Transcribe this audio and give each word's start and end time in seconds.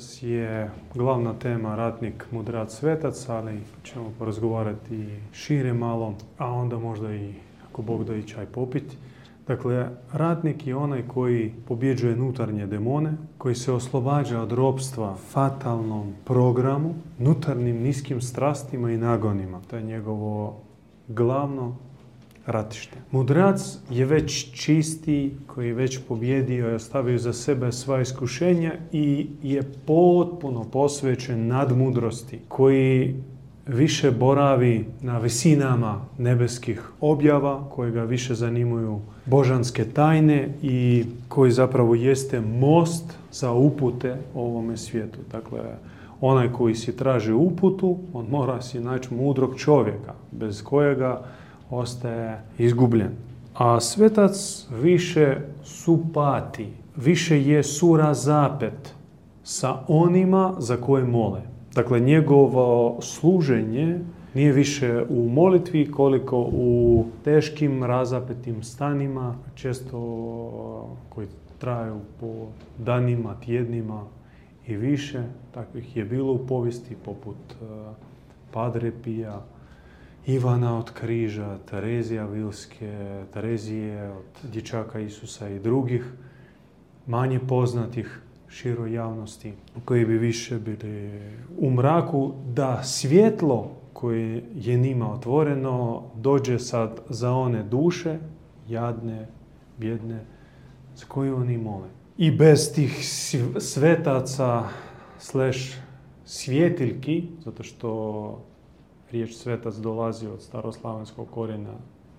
Večeras 0.00 0.22
je 0.22 0.70
glavna 0.94 1.34
tema 1.34 1.76
ratnik, 1.76 2.26
mudrac, 2.30 2.74
svetac, 2.74 3.28
ali 3.28 3.60
ćemo 3.82 4.12
porazgovarati 4.18 5.08
šire 5.32 5.72
malo, 5.72 6.14
a 6.38 6.52
onda 6.52 6.78
možda 6.78 7.14
i, 7.14 7.34
ako 7.68 7.82
Bog 7.82 8.04
da 8.04 8.14
i 8.16 8.22
čaj 8.22 8.46
popiti. 8.46 8.96
Dakle, 9.46 9.88
ratnik 10.12 10.66
je 10.66 10.76
onaj 10.76 11.08
koji 11.08 11.52
pobjeđuje 11.68 12.16
nutarnje 12.16 12.66
demone, 12.66 13.12
koji 13.38 13.54
se 13.54 13.72
oslobađa 13.72 14.40
od 14.40 14.52
ropstva 14.52 15.14
fatalnom 15.14 16.12
programu, 16.24 16.94
nutarnim 17.18 17.82
niskim 17.82 18.20
strastima 18.20 18.90
i 18.90 18.96
nagonima. 18.96 19.60
To 19.70 19.76
je 19.76 19.82
njegovo 19.82 20.56
glavno 21.08 21.76
ratište. 22.50 22.96
Mudrac 23.10 23.78
je 23.90 24.06
već 24.06 24.52
čisti, 24.52 25.34
koji 25.46 25.66
je 25.66 25.74
već 25.74 25.98
pobjedio 26.08 26.70
i 26.70 26.74
ostavio 26.74 27.18
za 27.18 27.32
sebe 27.32 27.72
sva 27.72 28.00
iskušenja 28.00 28.72
i 28.92 29.26
je 29.42 29.62
potpuno 29.86 30.64
posvećen 30.64 31.46
nadmudrosti, 31.46 32.38
koji 32.48 33.14
više 33.66 34.10
boravi 34.10 34.86
na 35.02 35.18
visinama 35.18 36.00
nebeskih 36.18 36.82
objava, 37.00 37.68
koji 37.70 37.92
ga 37.92 38.02
više 38.02 38.34
zanimuju 38.34 39.00
božanske 39.26 39.84
tajne 39.84 40.48
i 40.62 41.04
koji 41.28 41.50
zapravo 41.50 41.94
jeste 41.94 42.40
most 42.40 43.04
za 43.32 43.52
upute 43.52 44.16
ovome 44.34 44.76
svijetu. 44.76 45.18
Dakle, 45.32 45.60
onaj 46.20 46.52
koji 46.52 46.74
si 46.74 46.96
traži 46.96 47.32
uputu, 47.32 47.98
on 48.12 48.26
mora 48.30 48.62
si 48.62 48.80
naći 48.80 49.14
mudrog 49.14 49.58
čovjeka, 49.58 50.14
bez 50.32 50.62
kojega 50.62 51.24
ostaje 51.70 52.42
izgubljen. 52.58 53.10
A 53.54 53.80
svetac 53.80 54.66
više 54.82 55.36
supati, 55.64 56.68
više 56.96 57.42
je 57.42 57.62
surazapet 57.62 58.94
sa 59.44 59.76
onima 59.88 60.54
za 60.58 60.76
koje 60.76 61.04
mole. 61.04 61.40
Dakle, 61.74 62.00
njegovo 62.00 62.98
služenje 63.02 64.00
nije 64.34 64.52
više 64.52 65.04
u 65.08 65.28
molitvi 65.28 65.90
koliko 65.90 66.38
u 66.52 67.04
teškim 67.24 67.84
razapetim 67.84 68.62
stanima, 68.62 69.34
često 69.54 69.98
koji 71.08 71.26
traju 71.58 72.00
po 72.20 72.46
danima, 72.78 73.34
tjednima 73.44 74.04
i 74.66 74.76
više. 74.76 75.22
Takvih 75.54 75.96
je 75.96 76.04
bilo 76.04 76.32
u 76.32 76.46
povijesti 76.46 76.96
poput 77.04 77.36
eh, 77.50 77.64
Padre 78.52 78.92
Pija, 79.04 79.42
Ivana 80.34 80.78
od 80.78 80.92
križa, 80.92 81.58
Terezija 81.70 82.26
Vilske, 82.26 83.24
Terezije 83.32 84.10
od 84.10 84.50
dječaka 84.52 85.00
Isusa 85.00 85.48
i 85.48 85.58
drugih, 85.58 86.04
manje 87.06 87.40
poznatih 87.48 88.20
široj 88.48 88.92
javnosti, 88.92 89.52
koji 89.84 90.06
bi 90.06 90.18
više 90.18 90.58
bili 90.58 91.20
u 91.58 91.70
mraku, 91.70 92.32
da 92.54 92.82
svjetlo 92.82 93.70
koje 93.92 94.44
je 94.54 94.76
njima 94.76 95.12
otvoreno 95.12 96.02
dođe 96.16 96.58
sad 96.58 97.00
za 97.08 97.32
one 97.32 97.62
duše, 97.62 98.18
jadne, 98.68 99.26
bjedne, 99.78 100.24
za 100.96 101.06
koje 101.08 101.34
oni 101.34 101.58
mole. 101.58 101.88
I 102.18 102.30
bez 102.30 102.74
tih 102.74 102.98
svetaca 103.58 104.64
slash 105.18 105.76
svjetiljki, 106.24 107.28
zato 107.44 107.62
što 107.62 108.49
riječ 109.12 109.34
svetac 109.34 109.74
dolazi 109.74 110.26
od 110.26 110.42
staroslavenskog 110.42 111.30
korijena 111.30 111.74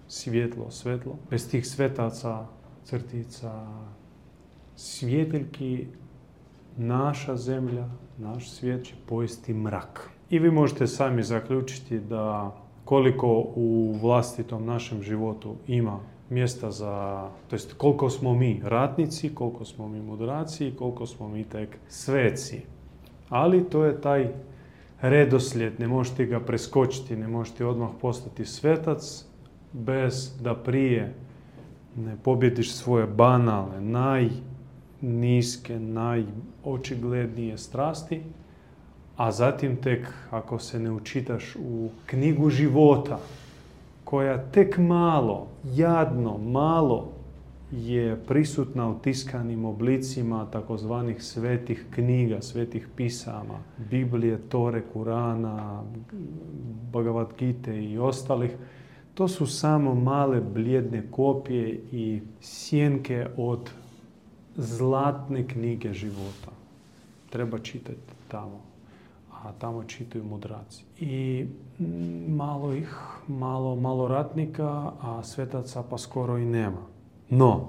svjetlo, 0.08 0.72
svetlo. 0.72 1.16
Bez 1.30 1.50
tih 1.50 1.68
svetaca, 1.68 2.46
crtica, 2.84 3.68
svjetiljki, 4.76 5.88
naša 6.78 7.36
zemlja, 7.36 7.90
naš 8.18 8.50
svijet 8.50 8.86
će 8.86 8.94
pojesti 9.06 9.54
mrak. 9.54 10.10
I 10.30 10.40
vi 10.40 10.52
možete 10.52 10.88
sami 10.88 11.24
zaključiti 11.24 12.00
da 12.00 12.56
koliko 12.86 13.28
u 13.56 13.96
vlastitom 14.02 14.66
našem 14.66 15.04
životu 15.04 15.56
ima 15.68 16.00
mjesta 16.30 16.72
za, 16.72 17.28
to 17.48 17.56
jest 17.56 17.74
koliko 17.74 18.10
smo 18.10 18.34
mi 18.34 18.62
ratnici, 18.64 19.36
koliko 19.36 19.66
smo 19.66 19.88
mi 19.88 20.02
mudraci, 20.02 20.74
koliko 20.78 21.06
smo 21.06 21.28
mi 21.28 21.44
tek 21.44 21.78
sveci. 21.88 22.62
Ali 23.30 23.70
to 23.70 23.86
je 23.86 24.02
taj 24.02 24.34
redoslijed, 25.02 25.80
ne 25.80 25.88
možete 25.88 26.26
ga 26.26 26.40
preskočiti, 26.40 27.16
ne 27.16 27.28
možete 27.28 27.66
odmah 27.66 27.90
postati 28.02 28.46
svetac 28.46 29.26
bez 29.74 30.32
da 30.42 30.56
prije 30.56 31.14
ne 31.96 32.16
pobjediš 32.24 32.74
svoje 32.74 33.08
banale, 33.08 33.82
najniske, 35.02 35.80
najočiglednije 35.80 37.58
strasti, 37.58 38.22
a 39.18 39.32
zatim 39.32 39.76
tek 39.76 40.08
ako 40.32 40.60
se 40.60 40.80
ne 40.80 40.92
učitaš 40.92 41.56
u 41.56 41.90
knjigu 42.06 42.50
života, 42.50 43.20
koja 44.04 44.52
tek 44.52 44.78
malo, 44.78 45.48
jadno, 45.64 46.38
malo 46.38 47.21
je 47.72 48.24
prisutna 48.28 48.90
u 48.90 49.00
tiskanim 49.00 49.66
oblicima 49.66 50.46
takozvanih 50.52 51.24
svetih 51.24 51.86
knjiga, 51.92 52.42
svetih 52.42 52.88
pisama, 52.96 53.60
Biblije, 53.90 54.38
Tore, 54.50 54.82
Kurana, 54.94 55.84
Bhagavad 56.92 57.28
Gita 57.40 57.74
i 57.74 57.98
ostalih. 57.98 58.52
To 59.14 59.28
su 59.28 59.48
samo 59.48 59.96
male 59.96 60.42
bljedne 60.42 61.04
kopije 61.12 61.82
i 61.92 62.22
sjenke 62.42 63.28
od 63.38 63.70
zlatne 64.56 65.48
knjige 65.48 65.94
života. 65.94 66.52
Treba 67.30 67.60
čitati 67.60 68.14
tamo, 68.28 68.62
a 69.32 69.52
tamo 69.60 69.84
čitaju 69.84 70.24
mudraci. 70.24 70.84
I 71.00 71.46
malo 72.28 72.74
ih, 72.74 72.98
malo, 73.28 73.76
malo 73.76 74.08
ratnika, 74.08 74.92
a 75.02 75.24
svetaca 75.24 75.84
pa 75.90 75.98
skoro 75.98 76.38
i 76.38 76.46
nema. 76.46 76.91
No, 77.34 77.68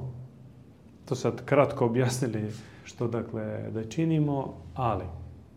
to 1.05 1.15
sad 1.15 1.45
kratko 1.45 1.87
objasnili 1.87 2.51
što 2.85 3.09
dakle 3.09 3.71
da 3.75 3.85
činimo, 3.85 4.55
ali 4.75 5.05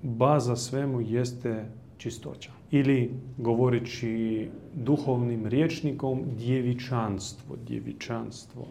baza 0.01 0.55
svemu 0.55 1.01
jeste 1.01 1.65
čistoća. 1.97 2.51
Ili 2.71 3.11
govoreći 3.37 4.49
duhovnim 4.73 5.45
riječnikom 5.45 6.23
djevičanstvo, 6.37 7.55
djevičanstvo 7.67 8.65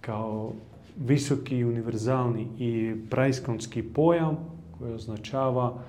kao 0.00 0.52
visoki, 0.98 1.64
univerzalni 1.64 2.46
i 2.58 2.94
praiskonski 3.10 3.82
pojam 3.82 4.36
koji 4.78 4.94
označava 4.94 5.82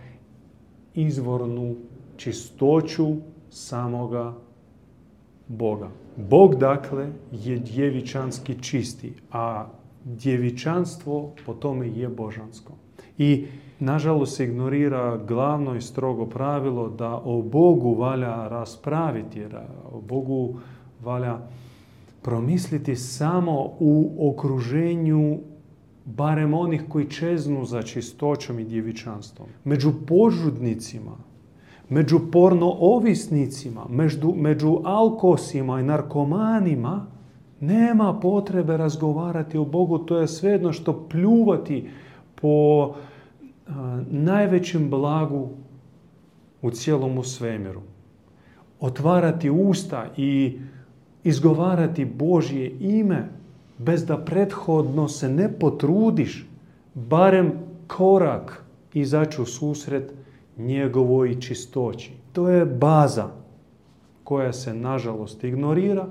izvornu 0.95 1.75
čistoću 2.17 3.15
samoga 3.49 4.33
Boga. 5.57 5.89
Bog 6.17 6.55
dakle 6.55 7.07
je 7.31 7.57
djevičanski 7.59 8.61
čisti, 8.61 9.13
a 9.31 9.67
djevičanstvo 10.05 11.33
po 11.45 11.53
tome 11.53 11.89
je 11.89 12.09
božansko. 12.09 12.73
I 13.17 13.45
nažalost 13.79 14.39
ignorira 14.39 15.17
glavno 15.17 15.75
i 15.75 15.81
strogo 15.81 16.25
pravilo 16.25 16.89
da 16.89 17.21
o 17.25 17.41
Bogu 17.41 17.93
valja 17.93 18.47
raspraviti, 18.47 19.45
o 19.91 20.01
Bogu 20.01 20.59
valja 21.03 21.39
promisliti 22.21 22.95
samo 22.95 23.73
u 23.79 24.29
okruženju 24.29 25.39
barem 26.05 26.53
onih 26.53 26.83
koji 26.89 27.09
čeznu 27.09 27.65
za 27.65 27.81
čistoćom 27.81 28.59
i 28.59 28.63
djevičanstvom. 28.63 29.47
Među 29.63 29.91
požudnicima, 30.07 31.30
među 31.91 32.19
pornoovisnicima, 32.31 33.85
među, 33.89 34.33
među 34.35 34.79
alkosima 34.83 35.79
i 35.79 35.83
narkomanima, 35.83 37.05
nema 37.59 38.19
potrebe 38.19 38.77
razgovarati 38.77 39.57
o 39.57 39.65
Bogu. 39.65 39.97
To 39.97 40.17
je 40.17 40.27
svejedno 40.27 40.73
što 40.73 41.07
pljuvati 41.09 41.89
po 42.35 42.93
najvećem 44.09 44.89
blagu 44.89 45.49
u 46.61 46.71
cijelom 46.71 47.23
svemiru. 47.23 47.81
Otvarati 48.79 49.49
usta 49.49 50.05
i 50.17 50.59
izgovarati 51.23 52.05
Božje 52.05 52.75
ime 52.79 53.29
bez 53.77 54.05
da 54.05 54.17
prethodno 54.17 55.07
se 55.07 55.29
ne 55.29 55.59
potrudiš 55.59 56.47
barem 56.93 57.53
korak 57.87 58.63
izaći 58.93 59.41
u 59.41 59.45
susret 59.45 60.13
njegovoj 60.57 61.39
čistoći. 61.39 62.11
To 62.33 62.49
je 62.49 62.65
baza 62.65 63.27
koja 64.23 64.53
se 64.53 64.73
nažalost 64.73 65.43
ignorira 65.43 66.07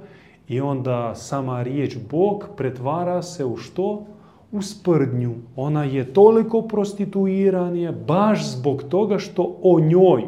i 0.48 0.60
onda 0.60 1.14
sama 1.14 1.62
riječ 1.62 1.96
Bog 2.10 2.48
pretvara 2.56 3.22
se 3.22 3.44
u 3.44 3.56
što? 3.56 4.06
U 4.52 4.62
sprdnju. 4.62 5.34
Ona 5.56 5.84
je 5.84 6.12
toliko 6.12 6.62
prostituiranije 6.62 7.92
baš 7.92 8.46
zbog 8.46 8.82
toga 8.82 9.18
što 9.18 9.56
o 9.62 9.80
njoj, 9.80 10.24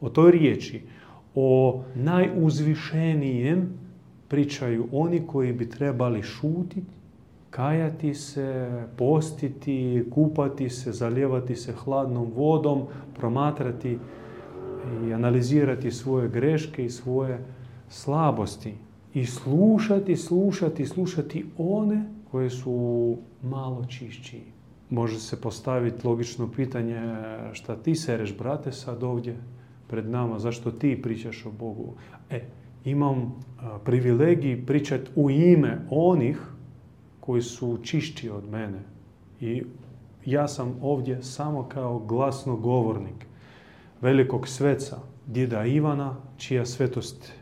o 0.00 0.08
toj 0.08 0.30
riječi, 0.30 0.82
o 1.34 1.80
najuzvišenijem 1.94 3.78
pričaju 4.28 4.86
oni 4.92 5.22
koji 5.26 5.52
bi 5.52 5.70
trebali 5.70 6.22
šutiti 6.22 6.95
kajati 7.56 8.14
se, 8.14 8.70
postiti, 8.96 10.04
kupati 10.10 10.68
se, 10.70 10.92
zalijevati 10.92 11.56
se 11.56 11.72
hladnom 11.72 12.32
vodom, 12.36 12.82
promatrati 13.14 13.98
i 15.08 15.12
analizirati 15.12 15.90
svoje 15.90 16.28
greške 16.28 16.84
i 16.84 16.90
svoje 16.90 17.38
slabosti. 17.88 18.74
I 19.14 19.26
slušati, 19.26 20.16
slušati, 20.16 20.86
slušati 20.86 21.46
one 21.58 22.04
koje 22.30 22.50
su 22.50 23.16
malo 23.42 23.84
čišći. 23.84 24.40
Može 24.90 25.20
se 25.20 25.40
postaviti 25.40 26.06
logično 26.06 26.52
pitanje 26.52 27.00
šta 27.52 27.76
ti 27.76 27.94
sereš, 27.94 28.38
brate, 28.38 28.72
sad 28.72 29.02
ovdje 29.02 29.36
pred 29.88 30.08
nama, 30.08 30.38
zašto 30.38 30.70
ti 30.70 31.02
pričaš 31.02 31.46
o 31.46 31.50
Bogu? 31.50 31.94
E, 32.30 32.40
imam 32.84 33.34
privilegij 33.84 34.66
pričati 34.66 35.10
u 35.14 35.30
ime 35.30 35.78
onih 35.90 36.55
koji 37.26 37.42
su 37.42 37.78
čišći 37.82 38.30
od 38.30 38.48
mene. 38.50 38.82
I 39.40 39.62
ja 40.24 40.48
sam 40.48 40.74
ovdje 40.82 41.22
samo 41.22 41.68
kao 41.68 41.98
glasnogovornik 41.98 43.26
velikog 44.00 44.48
sveca, 44.48 44.98
djeda 45.26 45.64
Ivana, 45.64 46.16
čija 46.36 46.66
svetost 46.66 47.32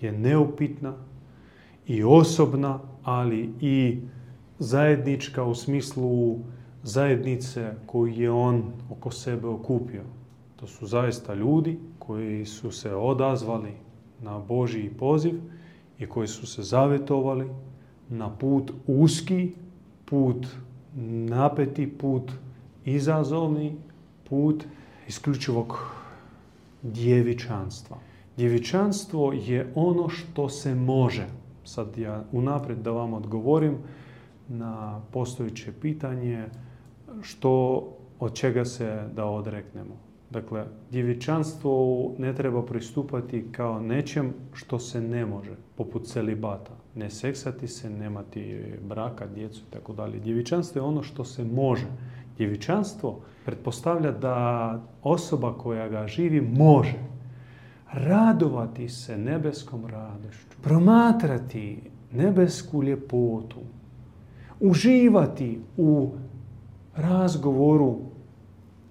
je 0.00 0.12
neupitna 0.12 0.94
i 1.86 2.04
osobna, 2.04 2.80
ali 3.02 3.50
i 3.60 4.00
zajednička 4.58 5.44
u 5.44 5.54
smislu 5.54 6.38
zajednice 6.82 7.74
koju 7.86 8.12
je 8.12 8.30
on 8.30 8.62
oko 8.90 9.10
sebe 9.10 9.46
okupio. 9.48 10.02
To 10.56 10.66
su 10.66 10.86
zaista 10.86 11.34
ljudi 11.34 11.78
koji 11.98 12.46
su 12.46 12.70
se 12.70 12.94
odazvali 12.94 13.72
na 14.20 14.38
Božiji 14.38 14.90
poziv 14.90 15.40
i 15.98 16.06
koji 16.06 16.28
su 16.28 16.46
se 16.46 16.62
zavetovali 16.62 17.50
na 18.10 18.30
put 18.30 18.72
uski, 18.86 19.52
put 20.04 20.46
napeti, 21.28 21.98
put 21.98 22.32
izazovni, 22.84 23.76
put 24.28 24.64
isključivog 25.08 25.78
djevičanstva. 26.82 27.96
Djevičanstvo 28.36 29.32
je 29.32 29.72
ono 29.74 30.08
što 30.08 30.48
se 30.48 30.74
može. 30.74 31.26
Sad 31.64 31.98
ja 31.98 32.24
unaprijed 32.32 32.78
da 32.78 32.90
vam 32.90 33.14
odgovorim 33.14 33.76
na 34.48 35.00
postojiće 35.10 35.72
pitanje 35.80 36.44
što 37.22 37.82
od 38.20 38.34
čega 38.34 38.64
se 38.64 39.08
da 39.14 39.24
odreknemo. 39.24 39.96
Dakle, 40.30 40.64
djevičanstvo 40.90 42.12
ne 42.18 42.34
treba 42.34 42.62
pristupati 42.62 43.44
kao 43.52 43.80
nečem 43.80 44.32
što 44.52 44.78
se 44.78 45.00
ne 45.00 45.26
može, 45.26 45.56
poput 45.76 46.06
celibata. 46.06 46.72
Ne 46.98 47.10
seksati 47.10 47.68
se, 47.68 47.90
nemati 47.90 48.64
braka, 48.88 49.26
djecu 49.26 49.62
i 49.68 49.72
tako 49.72 49.92
dalje. 49.92 50.18
Djevičanstvo 50.18 50.78
je 50.78 50.82
ono 50.82 51.02
što 51.02 51.24
se 51.24 51.44
može. 51.44 51.86
Djevičanstvo 52.36 53.20
pretpostavlja 53.44 54.12
da 54.12 54.80
osoba 55.02 55.54
koja 55.58 55.88
ga 55.88 56.06
živi 56.06 56.40
može 56.40 56.98
radovati 57.92 58.88
se 58.88 59.18
nebeskom 59.18 59.86
radošću, 59.86 60.56
promatrati 60.62 61.80
nebesku 62.12 62.82
ljepotu, 62.82 63.60
uživati 64.60 65.60
u 65.76 66.12
razgovoru 66.96 67.98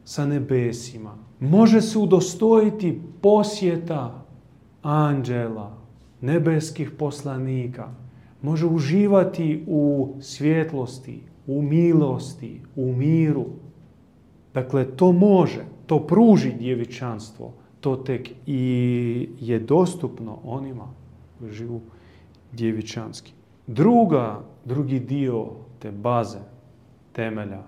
sa 0.03 0.25
nebesima. 0.25 1.15
Može 1.39 1.81
se 1.81 1.99
udostojiti 1.99 3.01
posjeta 3.21 4.25
anđela, 4.81 5.77
nebeskih 6.21 6.91
poslanika. 6.91 7.89
Može 8.41 8.65
uživati 8.65 9.63
u 9.67 10.15
svjetlosti, 10.19 11.21
u 11.47 11.61
milosti, 11.61 12.61
u 12.75 12.93
miru. 12.93 13.45
Dakle, 14.53 14.85
to 14.95 15.11
može, 15.11 15.65
to 15.85 16.07
pruži 16.07 16.53
djevičanstvo. 16.53 17.53
To 17.79 17.95
tek 17.95 18.29
i 18.45 19.29
je 19.39 19.59
dostupno 19.59 20.39
onima 20.43 20.87
koji 21.39 21.51
živu 21.51 21.81
djevičanski. 22.51 23.33
Druga, 23.67 24.39
drugi 24.65 24.99
dio 24.99 25.45
te 25.79 25.91
baze, 25.91 26.39
temelja, 27.11 27.63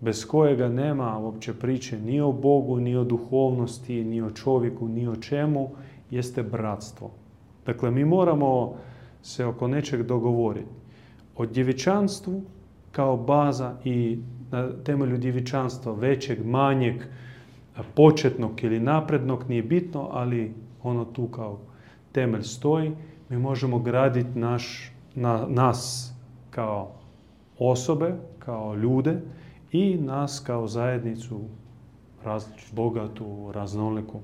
bez 0.00 0.26
kojega 0.26 0.68
nema 0.68 1.18
uopće 1.18 1.54
priče 1.54 2.00
ni 2.00 2.20
o 2.20 2.32
Bogu, 2.32 2.80
ni 2.80 2.96
o 2.96 3.04
duhovnosti, 3.04 4.04
ni 4.04 4.22
o 4.22 4.30
čovjeku, 4.30 4.88
ni 4.88 5.08
o 5.08 5.16
čemu, 5.16 5.70
jeste 6.10 6.42
bratstvo. 6.42 7.10
Dakle, 7.66 7.90
mi 7.90 8.04
moramo 8.04 8.74
se 9.22 9.44
oko 9.44 9.68
nečeg 9.68 10.02
dogovoriti. 10.02 10.68
O 11.36 11.46
djevičanstvu 11.46 12.42
kao 12.92 13.16
baza 13.16 13.76
i 13.84 14.18
na 14.50 14.72
temelju 14.84 15.18
djevičanstva 15.18 15.92
većeg, 15.92 16.46
manjeg, 16.46 17.02
početnog 17.94 18.64
ili 18.64 18.80
naprednog, 18.80 19.44
nije 19.48 19.62
bitno, 19.62 20.08
ali 20.12 20.54
ono 20.82 21.04
tu 21.04 21.28
kao 21.28 21.58
temelj 22.12 22.42
stoji. 22.42 22.92
Mi 23.28 23.38
možemo 23.38 23.78
graditi 23.78 24.38
naš, 24.38 24.92
na, 25.14 25.46
nas 25.48 26.12
kao 26.50 26.92
osobe, 27.58 28.14
kao 28.38 28.74
ljude 28.74 29.20
i 29.72 29.96
nas 29.96 30.42
kao 30.46 30.66
zajednicu 30.66 31.40
različitu, 32.24 32.74
bogatu, 32.76 33.52
raznoliku. 33.52 34.20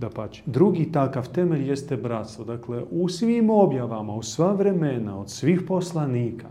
Da 0.00 0.08
Drugi 0.46 0.92
takav 0.92 1.28
temelj 1.28 1.68
jeste 1.68 1.96
bratstvo. 1.96 2.44
Dakle, 2.44 2.82
u 2.90 3.08
svim 3.08 3.50
objavama, 3.50 4.14
u 4.14 4.22
sva 4.22 4.52
vremena, 4.52 5.20
od 5.20 5.30
svih 5.30 5.60
poslanika, 5.68 6.48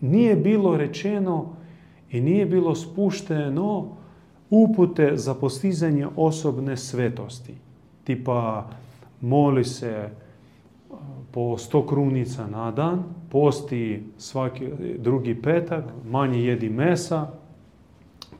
nije 0.00 0.36
bilo 0.36 0.76
rečeno 0.76 1.56
i 2.10 2.20
nije 2.20 2.46
bilo 2.46 2.74
spušteno 2.74 3.96
upute 4.50 5.12
za 5.14 5.34
postizanje 5.34 6.06
osobne 6.16 6.76
svetosti. 6.76 7.54
Tipa, 8.04 8.68
moli 9.20 9.64
se 9.64 10.08
po 11.30 11.58
sto 11.58 11.86
krunica 11.86 12.46
na 12.46 12.70
dan, 12.70 13.02
posti 13.30 14.02
svaki 14.18 14.68
drugi 14.98 15.42
petak, 15.42 15.84
manje 16.10 16.44
jedi 16.44 16.68
mesa, 16.68 17.30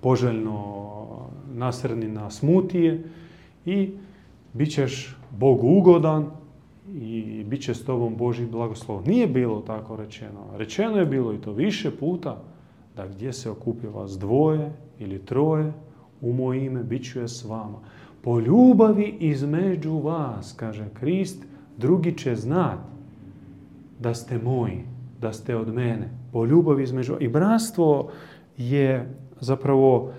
poželjno 0.01 0.83
nasrni 1.55 2.09
na 2.09 2.31
smutije 2.31 3.05
i 3.67 3.91
bit 4.53 4.73
ćeš 4.73 5.17
Bogu 5.31 5.67
ugodan 5.69 6.27
i 6.95 7.45
bit 7.45 7.63
će 7.63 7.75
s 7.75 7.85
tobom 7.85 8.17
Boži 8.17 8.47
blagoslov. 8.47 9.03
Nije 9.07 9.27
bilo 9.27 9.61
tako 9.61 9.97
rečeno. 9.97 10.41
Rečeno 10.57 10.97
je 10.97 11.07
bilo 11.07 11.33
i 11.33 11.39
to 11.39 11.53
više 11.53 11.91
puta 11.91 12.43
da 12.97 13.07
gdje 13.07 13.33
se 13.33 13.51
okupi 13.51 13.87
vas 13.87 14.19
dvoje 14.19 14.73
ili 14.99 15.19
troje 15.19 15.73
u 16.21 16.33
moje 16.33 16.67
ime, 16.67 16.83
bit 16.83 17.13
ću 17.13 17.21
je 17.21 17.29
s 17.29 17.45
vama. 17.45 17.79
Po 18.23 18.41
ljubavi 18.41 19.17
između 19.21 19.99
vas, 19.99 20.55
kaže 20.57 20.89
Krist, 20.95 21.45
drugi 21.79 22.19
će 22.19 22.37
znati 22.37 22.83
da 24.01 24.15
ste 24.15 24.39
moji, 24.39 24.85
da 25.21 25.33
ste 25.33 25.57
od 25.57 25.75
mene. 25.75 26.11
Po 26.33 26.45
ljubavi 26.45 26.83
između... 26.83 27.17
I 27.21 27.29
bratstvo 27.29 28.11
je 28.57 29.15
zapravo 29.41 30.13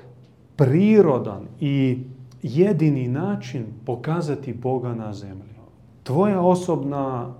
prirodan 0.56 1.48
i 1.60 1.98
jedini 2.44 3.08
način 3.08 3.66
pokazati 3.86 4.54
Boga 4.54 4.96
na 4.96 5.14
zemlji. 5.14 5.54
Tvoja 6.04 6.42
osobna, 6.42 7.34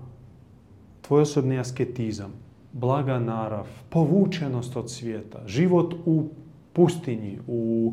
tvoj 1.02 1.22
osobni 1.22 1.58
asketizam, 1.58 2.32
blaga 2.72 3.18
narav, 3.18 3.66
povučenost 3.90 4.76
od 4.76 4.90
svijeta, 4.90 5.38
život 5.46 5.94
u 6.06 6.28
pustinji, 6.72 7.38
u 7.46 7.92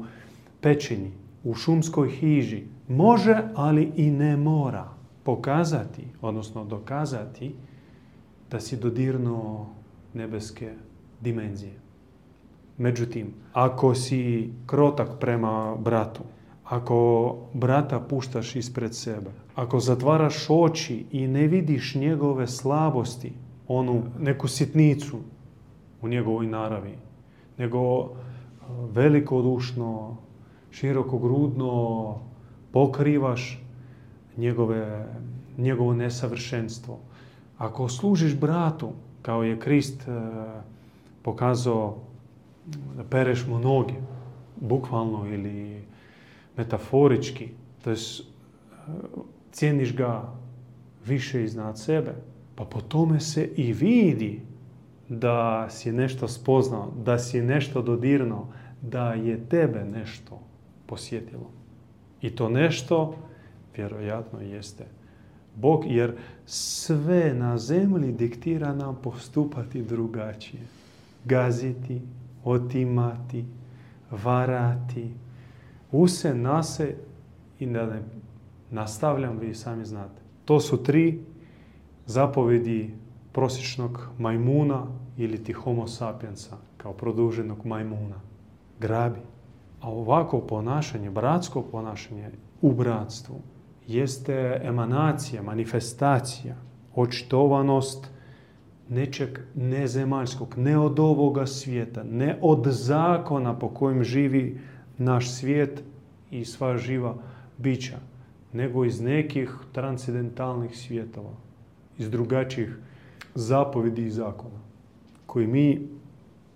pećini, 0.61 1.11
u 1.43 1.53
šumskoj 1.53 2.09
hiži, 2.09 2.63
može, 2.87 3.43
ali 3.55 3.91
i 3.95 4.11
ne 4.11 4.37
mora 4.37 4.87
pokazati, 5.23 6.03
odnosno 6.21 6.65
dokazati 6.65 7.55
da 8.51 8.59
si 8.59 8.77
dodirnuo 8.77 9.67
nebeske 10.13 10.73
dimenzije. 11.21 11.73
Međutim, 12.77 13.33
ako 13.53 13.95
si 13.95 14.49
krotak 14.65 15.09
prema 15.19 15.75
bratu, 15.75 16.21
ako 16.71 17.35
brata 17.53 17.99
puštaš 17.99 18.55
ispred 18.55 18.95
sebe, 18.95 19.31
ako 19.55 19.79
zatvaraš 19.79 20.45
oči 20.49 21.05
i 21.11 21.27
ne 21.27 21.47
vidiš 21.47 21.95
njegove 21.95 22.47
slabosti, 22.47 23.33
onu 23.67 24.03
neku 24.19 24.47
sitnicu 24.47 25.17
u 26.01 26.07
njegovoj 26.07 26.47
naravi, 26.47 26.95
nego 27.57 28.09
velikodušno, 28.93 30.17
širokogrudno 30.71 32.15
pokrivaš 32.71 33.59
njegove, 34.37 35.07
njegovo 35.57 35.93
nesavršenstvo. 35.93 36.99
Ako 37.57 37.89
služiš 37.89 38.35
bratu, 38.35 38.91
kao 39.21 39.43
je 39.43 39.59
Krist 39.59 40.07
e, 40.07 40.11
pokazao 41.21 41.97
da 42.97 43.03
pereš 43.03 43.47
mu 43.47 43.59
noge, 43.59 43.93
bukvalno 44.61 45.27
ili 45.27 45.90
metaforički, 46.57 47.49
to 47.83 47.89
je 47.89 47.95
cijeniš 49.51 49.95
ga 49.95 50.33
više 51.05 51.43
iznad 51.43 51.79
sebe, 51.79 52.15
pa 52.55 52.65
po 52.65 52.81
tome 52.81 53.19
se 53.19 53.49
i 53.55 53.73
vidi 53.73 54.41
da 55.09 55.67
si 55.69 55.91
nešto 55.91 56.27
spoznao, 56.27 56.91
da 57.05 57.19
si 57.19 57.41
nešto 57.41 57.81
dodirnuo, 57.81 58.47
da 58.81 59.13
je 59.13 59.49
tebe 59.49 59.83
nešto 59.83 60.41
posjetilo. 60.85 61.49
I 62.21 62.29
to 62.29 62.49
nešto 62.49 63.15
vjerojatno 63.75 64.41
jeste 64.41 64.85
Bog, 65.55 65.85
jer 65.87 66.13
sve 66.45 67.33
na 67.33 67.57
zemlji 67.57 68.11
diktira 68.11 68.75
nam 68.75 68.97
postupati 69.03 69.81
drugačije. 69.81 70.61
Gaziti, 71.25 72.01
otimati, 72.43 73.45
varati, 74.11 75.09
use, 75.91 76.35
nase 76.35 76.95
i 77.59 77.65
da 77.65 77.85
ne 77.85 78.01
nastavljam, 78.71 79.37
vi 79.39 79.55
sami 79.55 79.85
znate. 79.85 80.21
To 80.45 80.59
su 80.59 80.83
tri 80.83 81.23
zapovedi 82.05 82.93
prosječnog 83.31 84.07
majmuna 84.19 84.87
ili 85.17 85.43
ti 85.43 85.53
homo 85.53 85.87
sapiensa, 85.87 86.57
kao 86.77 86.93
produženog 86.93 87.65
majmuna. 87.65 88.15
Grabi. 88.79 89.19
A 89.81 89.89
ovako 89.89 90.39
ponašanje, 90.39 91.09
bratsko 91.09 91.61
ponašanje 91.61 92.29
u 92.61 92.73
bratstvu, 92.73 93.35
jeste 93.87 94.61
emanacija, 94.63 95.43
manifestacija, 95.43 96.55
očitovanost 96.95 98.07
nečeg 98.89 99.39
nezemaljskog, 99.55 100.57
ne 100.57 100.77
od 100.77 100.99
ovoga 100.99 101.45
svijeta, 101.45 102.03
ne 102.03 102.37
od 102.41 102.67
zakona 102.67 103.59
po 103.59 103.69
kojem 103.69 104.03
živi 104.03 104.59
naš 105.03 105.31
svijet 105.31 105.83
i 106.31 106.45
sva 106.45 106.77
živa 106.77 107.15
bića, 107.57 107.97
nego 108.53 108.85
iz 108.85 109.01
nekih 109.01 109.55
transcendentalnih 109.71 110.77
svjetova, 110.77 111.33
iz 111.97 112.09
drugačijih 112.09 112.77
zapovedi 113.35 114.05
i 114.05 114.11
zakona, 114.11 114.59
koji 115.25 115.47
mi 115.47 115.87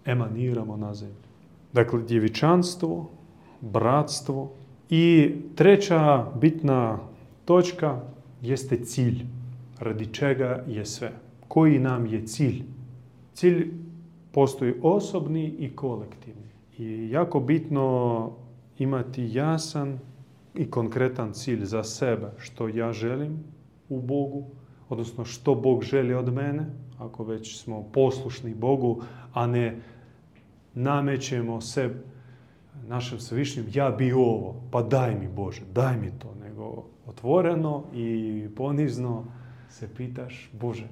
emaniramo 0.05 0.77
na 0.77 0.93
zemlji. 0.93 1.25
Dakle, 1.73 2.03
djevičanstvo, 2.03 3.09
bratstvo 3.61 4.51
i 4.89 5.35
treća 5.55 6.25
bitna 6.41 6.99
točka 7.45 8.01
jeste 8.41 8.77
cilj. 8.77 9.25
Radi 9.79 10.05
čega 10.05 10.63
je 10.67 10.85
sve. 10.85 11.11
Koji 11.47 11.79
nam 11.79 12.05
je 12.05 12.27
cilj? 12.27 12.63
Cilj 13.33 13.71
postoji 14.31 14.73
osobni 14.81 15.45
i 15.59 15.75
kolektivni. 15.75 16.41
I 16.77 17.09
jako 17.09 17.39
bitno 17.39 18.31
imati 18.77 19.29
jasan 19.31 19.99
i 20.53 20.69
konkretan 20.69 21.33
cilj 21.33 21.65
za 21.65 21.83
sebe, 21.83 22.31
što 22.37 22.67
ja 22.67 22.93
želim 22.93 23.43
u 23.89 24.01
Bogu, 24.01 24.45
odnosno 24.89 25.25
što 25.25 25.55
Bog 25.55 25.83
želi 25.83 26.13
od 26.13 26.33
mene, 26.33 26.65
ako 26.97 27.23
već 27.23 27.61
smo 27.61 27.83
poslušni 27.93 28.53
Bogu, 28.53 29.01
a 29.33 29.47
ne 29.47 29.77
namećemo 30.73 31.61
se 31.61 31.89
našem 32.87 33.19
svevišnjem, 33.19 33.65
ja 33.73 33.91
bi 33.91 34.11
ovo, 34.11 34.61
pa 34.71 34.81
daj 34.81 35.15
mi 35.19 35.27
Bože, 35.27 35.61
daj 35.73 35.97
mi 35.97 36.11
to, 36.19 36.35
nego 36.43 36.85
otvoreno 37.07 37.83
i 37.93 38.47
ponizno 38.55 39.25
se 39.69 39.89
pitaš, 39.97 40.51
Bože, 40.53 40.87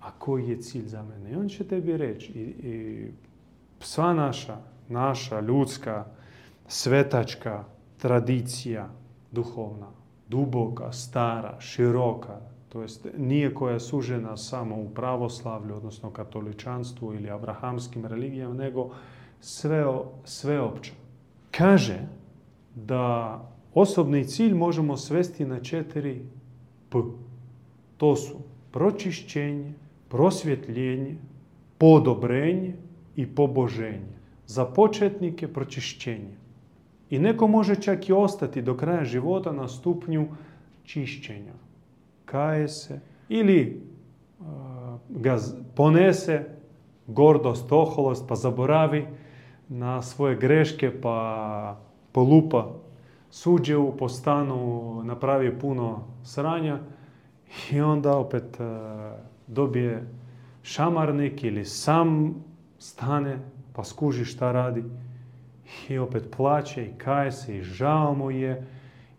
a 0.00 0.10
koji 0.18 0.48
je 0.48 0.60
cilj 0.60 0.86
za 0.86 1.02
mene? 1.02 1.32
I 1.32 1.36
on 1.36 1.48
će 1.48 1.64
tebi 1.64 1.96
reći, 1.96 2.32
i, 2.32 3.10
sva 3.80 4.14
naša, 4.14 4.56
naša 4.88 5.40
ljudska, 5.40 6.04
svetačka 6.68 7.64
tradicija 7.98 8.88
duhovna, 9.32 9.86
duboka, 10.28 10.92
stara, 10.92 11.60
široka, 11.60 12.40
to 12.68 12.82
jest 12.82 13.06
nije 13.16 13.54
koja 13.54 13.74
je 13.74 13.80
sužena 13.80 14.36
samo 14.36 14.76
u 14.76 14.88
pravoslavlju, 14.94 15.76
odnosno 15.76 16.10
katoličanstvu 16.10 17.14
ili 17.14 17.30
abrahamskim 17.30 18.06
religijama, 18.06 18.54
nego 18.54 18.90
sve, 19.40 19.84
sveopća. 20.24 20.92
Kaže 21.50 21.98
da 22.74 23.40
osobni 23.74 24.24
cilj 24.24 24.54
možemo 24.54 24.96
svesti 24.96 25.46
na 25.46 25.60
četiri 25.60 26.26
P. 26.90 26.98
To 27.96 28.16
su 28.16 28.36
pročišćenje, 28.70 29.72
prosvjetljenje, 30.08 31.16
podobrenje 31.78 32.74
i 33.16 33.26
poboženje. 33.26 34.14
Za 34.46 34.64
početnike 34.64 35.48
pročišćenje. 35.48 36.36
I 37.10 37.18
neko 37.18 37.46
može 37.46 37.76
čak 37.76 38.08
i 38.08 38.12
ostati 38.12 38.62
do 38.62 38.76
kraja 38.76 39.04
života 39.04 39.52
na 39.52 39.68
stupnju 39.68 40.26
čišćenja. 40.84 41.52
Kaje 42.24 42.68
se 42.68 43.00
ili 43.28 43.82
ga 45.08 45.38
ponese 45.74 46.44
gordost, 47.06 47.72
oholost, 47.72 48.24
pa 48.28 48.34
zaboravi 48.34 49.06
na 49.68 50.02
svoje 50.02 50.36
greške, 50.36 51.00
pa 51.00 51.76
polupa 52.12 52.72
suđevu, 53.30 53.96
po 53.98 54.08
stanu 54.08 55.02
napravi 55.04 55.58
puno 55.58 56.04
sranja 56.24 56.78
i 57.72 57.80
onda 57.80 58.16
opet 58.16 58.60
e, 58.60 58.64
dobije 59.46 60.06
šamarnik 60.62 61.44
ili 61.44 61.64
sam 61.64 62.34
stane 62.78 63.38
pa 63.74 63.84
skuži 63.84 64.24
šta 64.24 64.52
radi 64.52 64.84
i 65.88 65.98
opet 65.98 66.34
plaće 66.36 66.84
i 66.86 66.98
kaje 66.98 67.32
se 67.32 67.56
i 67.56 67.62
žao 67.62 68.14
mu 68.14 68.30
je 68.30 68.66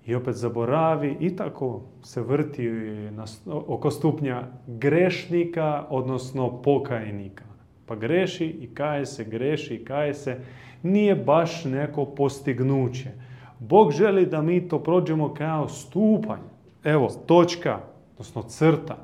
i 0.06 0.16
opet 0.16 0.36
zaboravi 0.36 1.18
i 1.20 1.36
tako 1.36 1.82
se 2.04 2.22
vrti 2.22 2.70
na, 3.12 3.26
oko 3.46 3.92
stupnja 3.92 4.44
grešnika, 4.68 5.86
odnosno 5.90 6.62
pokajnika. 6.62 7.44
Pa 7.86 7.96
greši 7.96 8.46
i 8.46 8.68
kaje 8.74 9.06
se, 9.06 9.24
greši 9.24 9.76
i 9.76 9.86
kaje 9.86 10.14
se. 10.14 10.40
Nije 10.84 11.16
baš 11.16 11.66
neko 11.66 12.06
postignuće. 12.06 13.12
Bog 13.60 13.92
želi 13.92 14.26
da 14.26 14.42
mi 14.42 14.68
to 14.68 14.80
prođemo 14.80 15.34
kao 15.34 15.68
stupanj. 15.68 16.42
Evo, 16.84 17.10
točka, 17.26 17.80
odnosno 18.12 18.44
crta 18.44 18.98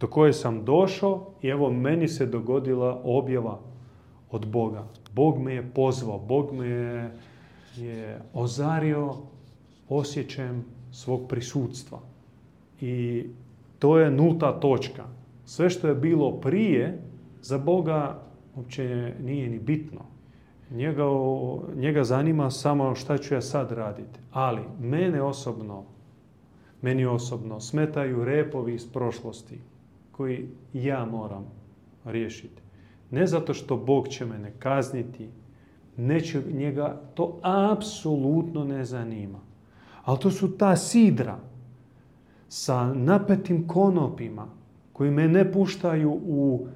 do 0.00 0.06
koje 0.06 0.32
sam 0.32 0.64
došao 0.64 1.26
i 1.42 1.48
evo 1.48 1.70
meni 1.70 2.08
se 2.08 2.26
dogodila 2.26 3.00
objava 3.04 3.58
od 4.34 4.46
Boga. 4.46 4.84
Bog 5.12 5.38
me 5.38 5.54
je 5.54 5.70
pozvao, 5.74 6.18
Bog 6.18 6.52
me 6.52 6.66
je, 6.66 7.10
je 7.76 8.20
ozario 8.32 9.14
osjećajem 9.88 10.64
svog 10.92 11.28
prisutstva. 11.28 11.98
I 12.80 13.24
to 13.78 13.98
je 13.98 14.10
nulta 14.10 14.60
točka. 14.60 15.04
Sve 15.44 15.70
što 15.70 15.88
je 15.88 15.94
bilo 15.94 16.40
prije, 16.40 17.02
za 17.42 17.58
Boga 17.58 18.22
uopće 18.56 19.14
nije 19.22 19.48
ni 19.50 19.58
bitno. 19.58 20.00
Njega, 20.70 21.04
njega 21.76 22.04
zanima 22.04 22.50
samo 22.50 22.94
šta 22.94 23.18
ću 23.18 23.34
ja 23.34 23.40
sad 23.40 23.72
raditi. 23.72 24.20
Ali 24.32 24.62
mene 24.80 25.22
osobno, 25.22 25.84
meni 26.82 27.06
osobno 27.06 27.60
smetaju 27.60 28.24
repovi 28.24 28.74
iz 28.74 28.92
prošlosti 28.92 29.60
koji 30.12 30.48
ja 30.72 31.04
moram 31.04 31.44
riješiti. 32.04 32.63
Ne 33.10 33.26
zato 33.26 33.54
što 33.54 33.76
Bog 33.76 34.08
će 34.08 34.26
mene 34.26 34.52
kazniti, 34.58 35.28
neće 35.96 36.42
njega 36.52 37.00
to 37.14 37.38
apsolutno 37.42 38.64
ne 38.64 38.84
zanima. 38.84 39.38
Ali 40.04 40.18
to 40.18 40.30
su 40.30 40.56
ta 40.56 40.76
sidra 40.76 41.38
sa 42.48 42.94
napetim 42.94 43.68
konopima 43.68 44.46
koji 44.92 45.10
me 45.10 45.28
ne 45.28 45.52
puštaju 45.52 46.10
u 46.26 46.66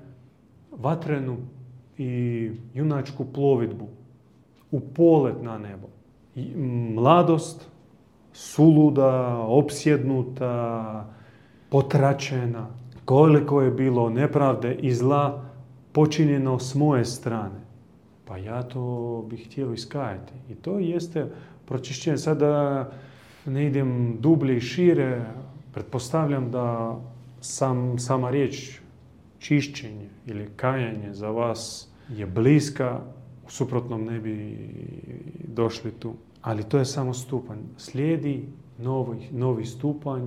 vatrenu 0.70 1.36
i 1.98 2.50
junačku 2.74 3.24
plovidbu, 3.32 3.88
u 4.70 4.80
polet 4.80 5.42
na 5.42 5.58
nebo. 5.58 5.88
I 6.34 6.56
mladost, 6.94 7.68
suluda, 8.32 9.36
opsjednuta, 9.38 11.06
potračena, 11.70 12.66
koliko 13.04 13.62
je 13.62 13.70
bilo 13.70 14.10
nepravde 14.10 14.74
i 14.74 14.94
zla 14.94 15.44
počinjeno 15.92 16.58
s 16.58 16.74
moje 16.74 17.04
strane. 17.04 17.60
Pa 18.24 18.36
ja 18.36 18.62
to 18.62 19.24
bih 19.30 19.46
htio 19.46 19.72
iskajati. 19.72 20.32
I 20.50 20.54
to 20.54 20.78
jeste 20.78 21.26
pročišćenje. 21.66 22.16
Sada 22.16 22.90
ne 23.46 23.66
idem 23.66 24.16
dublje 24.20 24.56
i 24.56 24.60
šire, 24.60 25.24
pretpostavljam 25.72 26.50
da 26.50 26.98
sam, 27.40 27.98
sama 27.98 28.30
riječ 28.30 28.80
čišćenje 29.38 30.08
ili 30.26 30.48
kajanje 30.56 31.14
za 31.14 31.30
vas 31.30 31.88
je 32.08 32.26
bliska, 32.26 33.00
u 33.46 33.50
suprotnom 33.50 34.04
ne 34.04 34.20
bi 34.20 34.56
došli 35.48 35.90
tu. 35.90 36.14
Ali 36.42 36.62
to 36.62 36.78
je 36.78 36.84
samo 36.84 37.14
stupanj. 37.14 37.58
Slijedi 37.76 38.44
novi, 38.78 39.28
novi 39.30 39.66
stupanj, 39.66 40.22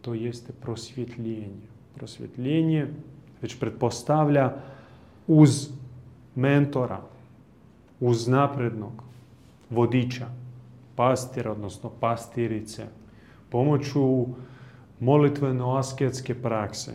to 0.00 0.14
jeste 0.14 0.52
prosvjetljenje. 0.52 1.68
Prosvjetljenje 1.94 2.86
već 3.42 3.58
pretpostavlja 3.58 4.52
uz 5.26 5.70
mentora, 6.34 7.00
uz 8.00 8.28
naprednog 8.28 9.02
vodiča, 9.70 10.26
pastira, 10.96 11.52
odnosno 11.52 11.90
pastirice, 12.00 12.86
pomoću 13.50 14.26
molitveno-asketske 15.00 16.34
prakse, 16.42 16.92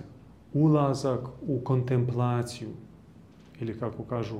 ulazak 0.54 1.20
u 1.48 1.60
kontemplaciju 1.64 2.70
ili 3.60 3.80
kako 3.80 4.04
kažu 4.04 4.40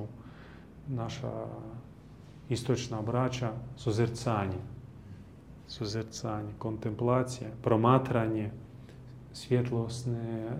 naša 0.88 1.46
istočna 2.48 3.02
braća, 3.02 3.52
suzrcanje. 3.76 4.58
Suzrcanje, 5.66 6.52
kontemplacija, 6.58 7.50
promatranje 7.62 8.50
svjetlosne, 9.32 10.50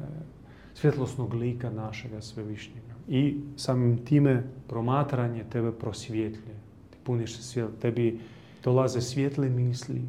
svjetlosnog 0.81 1.35
lika 1.35 1.71
našega 1.71 2.21
svevišnjega. 2.21 2.95
I 3.09 3.37
samim 3.57 4.05
time 4.05 4.43
promatranje 4.69 5.45
tebe 5.51 5.73
prosvjetlje. 5.73 6.55
Ti 6.91 6.97
puniš 7.05 7.37
se 7.37 7.43
svjetlo, 7.43 7.75
tebi 7.81 8.21
dolaze 8.65 9.01
svjetle 9.01 9.49
misli, 9.49 10.03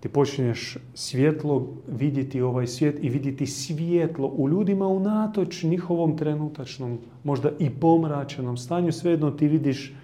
ti 0.00 0.08
počinješ 0.08 0.78
svjetlo 0.94 1.68
vidjeti 1.88 2.40
ovaj 2.40 2.66
svijet 2.66 3.04
i 3.04 3.08
vidjeti 3.08 3.46
svjetlo 3.46 4.28
u 4.28 4.48
ljudima 4.48 4.86
unatoč 4.86 5.62
njihovom 5.62 6.16
trenutačnom, 6.16 6.98
možda 7.24 7.50
i 7.58 7.70
pomračenom 7.70 8.56
stanju. 8.56 8.92
Svejedno 8.92 9.30
ti 9.30 9.48
vidiš 9.48 9.94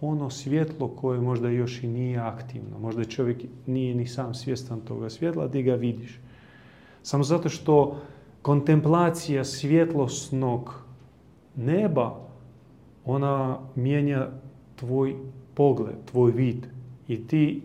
ono 0.00 0.30
svjetlo 0.30 0.88
koje 0.88 1.20
možda 1.20 1.48
još 1.48 1.82
i 1.82 1.88
nije 1.88 2.18
aktivno. 2.18 2.78
Možda 2.78 3.04
čovjek 3.04 3.42
nije 3.66 3.94
ni 3.94 4.06
sam 4.06 4.34
svjestan 4.34 4.80
toga 4.80 5.10
svjetla, 5.10 5.48
ti 5.48 5.62
ga 5.62 5.74
vidiš. 5.74 6.18
Samo 7.02 7.24
zato 7.24 7.48
što 7.48 8.00
kontemplacija 8.42 9.44
svjetlosnog 9.44 10.82
neba, 11.56 12.20
ona 13.04 13.58
mijenja 13.74 14.28
tvoj 14.76 15.16
pogled, 15.54 15.96
tvoj 16.04 16.32
vid. 16.32 16.66
I 17.08 17.26
ti 17.26 17.62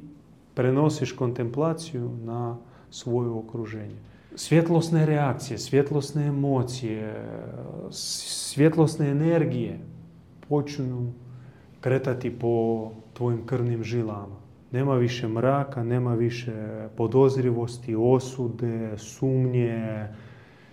prenosiš 0.53 1.11
kontemplaciju 1.11 2.09
na 2.23 2.57
svoje 2.89 3.29
okruženje. 3.29 3.95
Svjetlosne 4.35 5.05
reakcije, 5.05 5.57
svjetlosne 5.57 6.27
emocije, 6.27 7.27
svjetlosne 7.91 9.09
energije 9.09 9.79
počnu 10.49 11.13
kretati 11.81 12.39
po 12.39 12.91
tvojim 13.13 13.45
krvnim 13.45 13.83
žilama. 13.83 14.35
Nema 14.71 14.95
više 14.95 15.27
mraka, 15.27 15.83
nema 15.83 16.13
više 16.13 16.87
podozrivosti, 16.97 17.95
osude, 17.95 18.97
sumnje, 18.97 20.07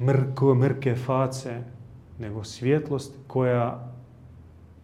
mrko, 0.00 0.54
mrke 0.54 0.94
face, 0.94 1.62
nego 2.18 2.44
svjetlost 2.44 3.14
koja 3.26 3.92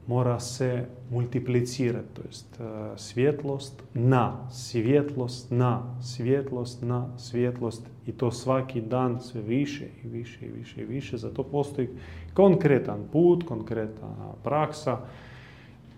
mora 0.07 0.41
se 0.41 0.87
multiplicirati, 1.11 2.15
to 2.15 2.23
jest 2.27 2.61
e, 2.61 2.65
svjetlost 2.97 3.83
na, 3.95 4.49
svjetlost 4.50 5.50
na, 5.50 5.83
svjetlost 6.03 6.83
na, 6.83 7.19
svjetlost 7.19 7.87
i 8.07 8.12
to 8.12 8.31
svaki 8.31 8.81
dan 8.81 9.21
sve 9.21 9.41
više 9.43 9.87
i 10.05 10.09
više 10.09 10.47
i 10.47 10.50
više 10.50 10.83
i 10.83 10.85
više. 10.85 11.17
Zato 11.17 11.43
postoji 11.43 11.88
konkretan 12.35 13.00
put, 13.12 13.45
konkretna 13.49 14.09
praksa. 14.45 14.99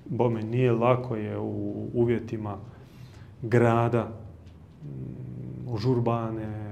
Bome 0.04 0.42
nije 0.42 0.72
lako 0.72 1.16
je 1.16 1.38
u 1.38 1.88
uvjetima 1.94 2.56
grada, 3.42 4.08
užurbane 5.66 6.69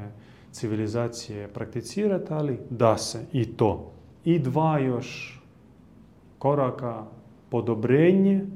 civilizacije 0.52 1.48
prakticirati, 1.48 2.32
ali 2.32 2.58
da 2.70 2.96
se 2.96 3.26
i 3.32 3.44
to. 3.44 3.92
I 4.24 4.38
dva 4.38 4.78
još 4.78 5.40
koraka 6.38 7.04
podobrenje 7.50 8.46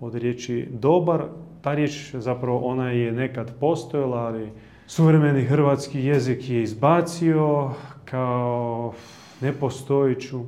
od 0.00 0.14
riječi 0.14 0.68
dobar. 0.72 1.24
Ta 1.60 1.74
riječ 1.74 2.14
zapravo 2.14 2.58
ona 2.58 2.90
je 2.90 3.12
nekad 3.12 3.54
postojala, 3.60 4.18
ali 4.18 4.52
suvremeni 4.86 5.44
hrvatski 5.44 6.04
jezik 6.04 6.50
je 6.50 6.62
izbacio 6.62 7.70
kao 8.04 8.92
nepostojiću. 9.40 10.40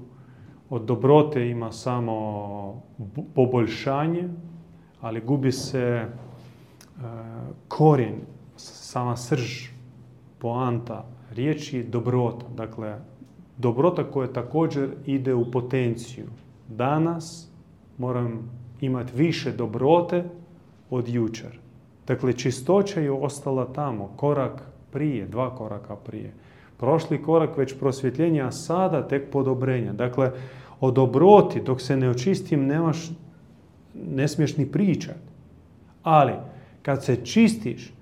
Od 0.70 0.82
dobrote 0.82 1.48
ima 1.48 1.72
samo 1.72 2.82
poboljšanje, 3.34 4.28
ali 5.00 5.20
gubi 5.20 5.52
se 5.52 5.78
e, 5.80 6.06
korijen, 7.68 8.14
sama 8.56 9.16
srž, 9.16 9.73
poanta 10.44 11.04
riječi 11.35 11.83
dobrota. 11.83 12.46
Dakle, 12.57 12.98
dobrota 13.59 14.04
koja 14.11 14.33
također 14.33 14.90
ide 15.07 15.35
u 15.35 15.50
potenciju. 15.50 16.26
Danas 16.68 17.48
moram 17.98 18.50
imati 18.80 19.12
više 19.16 19.52
dobrote 19.52 20.24
od 20.90 21.09
jučer. 21.09 21.59
Dakle, 22.07 22.33
čistoća 22.33 23.00
je 23.00 23.12
ostala 23.12 23.72
tamo, 23.72 24.12
korak 24.16 24.62
prije, 24.92 25.26
dva 25.26 25.57
koraka 25.57 25.96
prije. 25.96 26.33
Prošli 26.76 27.22
korak 27.22 27.57
već 27.57 27.78
prosvjetljenja, 27.78 28.46
a 28.46 28.52
sada 28.52 29.09
tek 29.09 29.30
podobrenja. 29.30 29.92
Dakle, 29.92 30.30
o 30.80 30.90
dobroti 30.90 31.62
dok 31.62 31.80
se 31.80 31.96
ne 31.96 32.11
očistim 32.11 32.66
nemaš, 32.66 33.11
ne 33.94 34.28
smiješ 34.28 34.57
ni 34.57 34.66
pričati. 34.66 35.33
Ali, 36.02 36.33
kad 36.83 37.04
se 37.04 37.24
čistiš, 37.24 37.93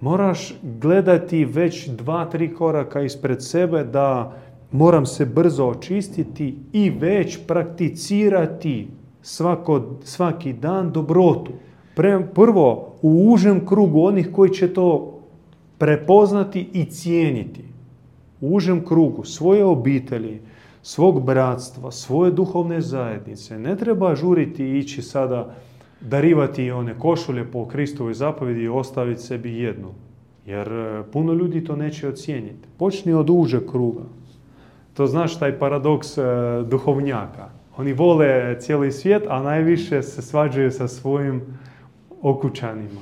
moraš 0.00 0.54
gledati 0.62 1.44
već 1.44 1.88
dva, 1.88 2.24
tri 2.24 2.54
koraka 2.54 3.02
ispred 3.02 3.44
sebe 3.44 3.84
da 3.84 4.36
moram 4.72 5.06
se 5.06 5.24
brzo 5.24 5.64
očistiti 5.66 6.58
i 6.72 6.90
već 6.90 7.38
prakticirati 7.46 8.88
svako, 9.22 9.82
svaki 10.04 10.52
dan 10.52 10.92
dobrotu. 10.92 11.52
prvo 12.34 12.92
u 13.02 13.32
užem 13.32 13.66
krugu 13.66 14.02
onih 14.02 14.28
koji 14.32 14.50
će 14.50 14.74
to 14.74 15.18
prepoznati 15.78 16.68
i 16.72 16.84
cijeniti. 16.84 17.64
U 18.40 18.54
užem 18.54 18.84
krugu 18.84 19.24
svoje 19.24 19.64
obitelji, 19.64 20.40
svog 20.82 21.22
bratstva, 21.24 21.90
svoje 21.90 22.30
duhovne 22.30 22.80
zajednice. 22.80 23.58
Ne 23.58 23.76
treba 23.76 24.14
žuriti 24.14 24.78
ići 24.78 25.02
sada 25.02 25.54
darivati 26.00 26.70
one 26.70 26.98
košulje 26.98 27.44
po 27.44 27.68
Kristovoj 27.68 28.14
zapovjedi 28.14 28.62
i 28.62 28.68
ostaviti 28.68 29.22
sebi 29.22 29.58
jednu. 29.58 29.94
Jer 30.46 30.72
e, 30.72 31.02
puno 31.12 31.32
ljudi 31.32 31.64
to 31.64 31.76
neće 31.76 32.08
ocijeniti. 32.08 32.68
Počni 32.78 33.12
od 33.12 33.30
užeg 33.30 33.70
kruga. 33.70 34.02
To 34.94 35.06
znaš 35.06 35.38
taj 35.38 35.58
paradoks 35.58 36.18
e, 36.18 36.22
duhovnjaka. 36.70 37.48
Oni 37.76 37.92
vole 37.92 38.56
cijeli 38.60 38.92
svijet, 38.92 39.22
a 39.28 39.42
najviše 39.42 40.02
se 40.02 40.22
svađaju 40.22 40.70
sa 40.70 40.88
svojim 40.88 41.42
okućanima. 42.22 43.00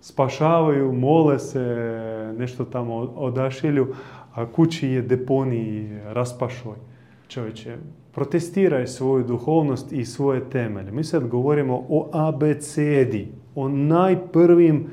Spašavaju, 0.00 0.92
mole 0.92 1.38
se, 1.38 1.64
nešto 2.38 2.64
tamo 2.64 2.94
odašilju, 2.96 3.94
a 4.34 4.46
kući 4.46 4.88
je 4.88 5.02
deponi 5.02 5.88
raspašoj. 6.04 6.76
Čovječe, 7.28 7.76
protestiraj 8.16 8.86
svoju 8.86 9.24
duhovnost 9.24 9.92
i 9.92 10.04
svoje 10.04 10.50
temelje. 10.50 10.92
Mi 10.92 11.04
sad 11.04 11.28
govorimo 11.28 11.86
o 11.88 12.08
abecedi, 12.12 13.28
o 13.54 13.68
najprvim 13.68 14.86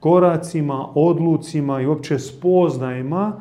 koracima, 0.00 0.88
odlucima 0.94 1.80
i 1.80 1.86
uopće 1.86 2.18
spoznajima 2.18 3.40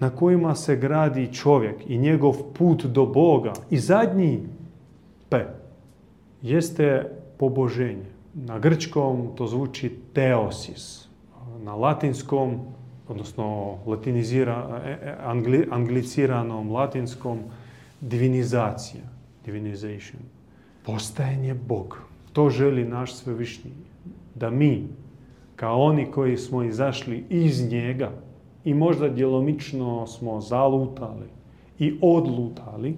na 0.00 0.10
kojima 0.10 0.54
se 0.54 0.76
gradi 0.76 1.32
čovjek 1.32 1.90
i 1.90 1.98
njegov 1.98 2.34
put 2.58 2.84
do 2.84 3.06
Boga. 3.06 3.52
I 3.70 3.78
zadnji 3.78 4.42
P 5.28 5.46
jeste 6.42 7.10
poboženje. 7.38 8.10
Na 8.34 8.58
grčkom 8.58 9.28
to 9.36 9.46
zvuči 9.46 9.92
teosis. 10.12 11.08
Na 11.64 11.74
latinskom, 11.74 12.58
odnosno 13.08 13.78
latinizira, 13.86 14.80
e, 14.84 14.90
e, 14.90 15.16
angli, 15.22 15.66
latinskom 16.72 17.38
divinizacija. 18.02 19.02
Divinization. 19.44 20.22
Postajanje 20.86 21.54
Bog. 21.54 21.98
To 22.32 22.50
želi 22.50 22.84
naš 22.84 23.14
svevišnji. 23.14 23.70
Da 24.34 24.50
mi, 24.50 24.88
kao 25.56 25.82
oni 25.82 26.10
koji 26.10 26.36
smo 26.36 26.62
izašli 26.62 27.24
iz 27.30 27.70
njega, 27.70 28.10
i 28.64 28.74
možda 28.74 29.08
djelomično 29.08 30.06
smo 30.06 30.40
zalutali 30.40 31.26
i 31.78 31.98
odlutali, 32.02 32.96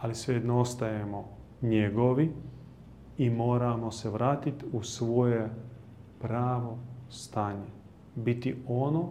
ali 0.00 0.14
svejedno 0.14 0.60
ostajemo 0.60 1.24
njegovi 1.62 2.32
i 3.18 3.30
moramo 3.30 3.90
se 3.90 4.10
vratiti 4.10 4.64
u 4.72 4.82
svoje 4.82 5.50
pravo 6.20 6.78
stanje. 7.10 7.66
Biti 8.14 8.54
ono 8.68 9.08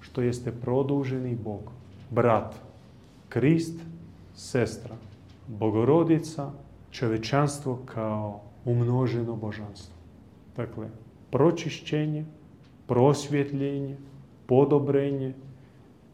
što 0.00 0.22
jeste 0.22 0.52
produženi 0.52 1.36
Bog. 1.44 1.60
Brat, 2.10 2.54
Krist, 3.28 3.80
sestra, 4.34 4.96
Bogorodica, 5.48 6.50
čovečanstvo 6.90 7.78
kao 7.86 8.40
umnoženo 8.64 9.36
božanstvo. 9.36 9.94
Dakle, 10.56 10.88
pročišćenje, 11.30 12.24
prosvjetljenje, 12.86 13.96
podobrenje 14.46 15.34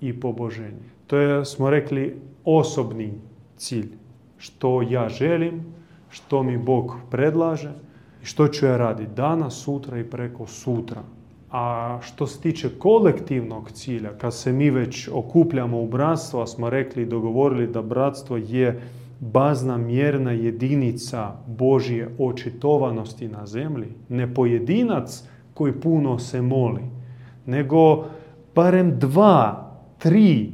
i 0.00 0.20
poboženje. 0.20 0.88
To 1.06 1.16
je, 1.16 1.44
smo 1.44 1.70
rekli, 1.70 2.20
osobni 2.44 3.12
cilj. 3.56 3.88
Što 4.38 4.82
ja 4.82 5.08
želim, 5.08 5.64
što 6.10 6.42
mi 6.42 6.58
Bog 6.58 6.96
predlaže 7.10 7.72
i 8.22 8.26
što 8.26 8.48
ću 8.48 8.66
ja 8.66 8.76
raditi 8.76 9.14
danas, 9.16 9.54
sutra 9.54 9.98
i 9.98 10.10
preko 10.10 10.46
sutra. 10.46 11.02
A 11.50 11.98
što 12.02 12.26
se 12.26 12.40
tiče 12.40 12.70
kolektivnog 12.78 13.70
cilja, 13.70 14.10
kad 14.18 14.34
se 14.34 14.52
mi 14.52 14.70
već 14.70 15.08
okupljamo 15.12 15.82
u 15.82 15.88
bratstvo, 15.88 16.42
a 16.42 16.46
smo 16.46 16.70
rekli 16.70 17.02
i 17.02 17.06
dogovorili 17.06 17.66
da 17.66 17.82
bratstvo 17.82 18.36
je 18.36 18.80
bazna 19.20 19.76
mjerna 19.76 20.32
jedinica 20.32 21.32
Božje 21.46 22.08
očitovanosti 22.18 23.28
na 23.28 23.46
zemlji, 23.46 23.86
ne 24.08 24.34
pojedinac 24.34 25.24
koji 25.54 25.72
puno 25.72 26.18
se 26.18 26.42
moli, 26.42 26.82
nego 27.46 28.04
barem 28.54 28.98
dva, 28.98 29.70
tri 29.98 30.52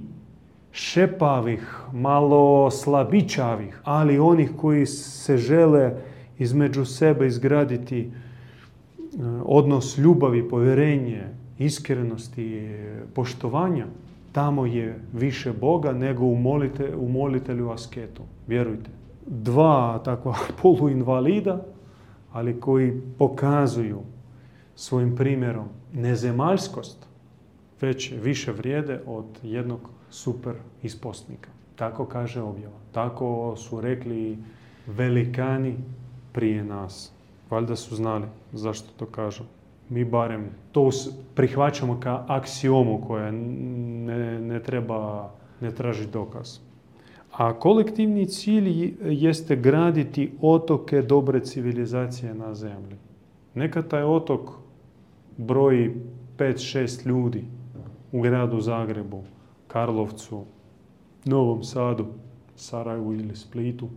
šepavih, 0.72 1.76
malo 1.92 2.70
slabičavih, 2.70 3.80
ali 3.84 4.18
onih 4.18 4.50
koji 4.56 4.86
se 4.86 5.36
žele 5.36 5.94
između 6.38 6.84
sebe 6.84 7.26
izgraditi 7.26 8.10
odnos 9.44 9.98
ljubavi, 9.98 10.48
povjerenje, 10.48 11.22
iskrenosti, 11.58 12.76
poštovanja, 13.14 13.86
tamo 14.32 14.66
je 14.66 15.00
više 15.12 15.52
Boga 15.52 15.92
nego 15.92 16.24
u, 16.24 16.36
molite, 16.36 16.96
u 16.96 17.08
molitelju 17.08 17.70
asketu. 17.70 18.22
Vjerujte. 18.46 18.90
Dva 19.26 20.00
takva 20.04 20.34
poluinvalida, 20.62 21.64
ali 22.32 22.60
koji 22.60 23.00
pokazuju 23.18 24.00
svojim 24.74 25.16
primjerom 25.16 25.68
nezemaljskost, 25.92 27.06
već 27.80 28.12
više 28.22 28.52
vrijede 28.52 29.00
od 29.06 29.24
jednog 29.42 29.80
super 30.10 30.54
isposnika. 30.82 31.50
Tako 31.76 32.06
kaže 32.06 32.42
objava. 32.42 32.78
Tako 32.92 33.54
su 33.56 33.80
rekli 33.80 34.38
velikani 34.86 35.76
prije 36.32 36.64
nas. 36.64 37.12
Valjda 37.50 37.76
su 37.76 37.96
znali 37.96 38.26
zašto 38.52 38.88
to 38.96 39.06
kažu. 39.06 39.44
Mi 39.88 40.04
barem 40.04 40.50
to 40.72 40.90
prihvaćamo 41.34 42.00
kao 42.00 42.24
aksiomu 42.28 43.02
koja 43.06 43.30
ne, 43.30 44.40
ne 44.40 44.62
treba, 44.62 45.30
ne 45.60 45.70
traži 45.70 46.06
dokaz. 46.06 46.58
A 47.32 47.52
kolektivni 47.58 48.26
cilj 48.26 48.94
jeste 49.02 49.56
graditi 49.56 50.32
otoke 50.40 51.02
dobre 51.02 51.40
civilizacije 51.40 52.34
na 52.34 52.54
zemlji. 52.54 52.96
Neka 53.54 53.82
taj 53.82 54.02
otok 54.02 54.50
broji 55.36 55.94
5-6 56.38 57.06
ljudi 57.06 57.44
u 58.12 58.20
gradu 58.20 58.60
Zagrebu, 58.60 59.22
Karlovcu, 59.66 60.44
Novom 61.24 61.62
Sadu, 61.62 62.06
Sarajevu 62.56 63.14
ili 63.14 63.36
Splitu. 63.36 63.88